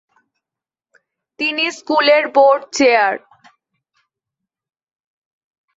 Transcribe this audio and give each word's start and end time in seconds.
তিনি 1.39 1.65
স্কুলের 1.77 2.23
board 2.35 2.61
chair. 2.77 3.13